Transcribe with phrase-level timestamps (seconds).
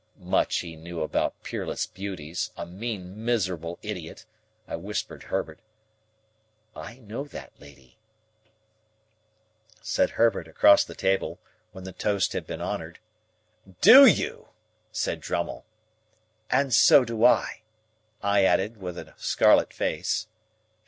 [0.17, 4.25] Much he knew about peerless beauties, a mean, miserable idiot!
[4.67, 5.59] I whispered Herbert.
[6.75, 7.99] "I know that lady,"
[9.79, 11.39] said Herbert, across the table,
[11.71, 12.97] when the toast had been honoured.
[13.81, 14.47] "Do you?"
[14.91, 15.67] said Drummle.
[16.49, 17.61] "And so do I,"
[18.23, 20.25] I added, with a scarlet face.